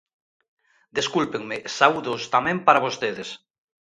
[0.97, 3.29] Descúlpenme, saúdos tamén para vostedes.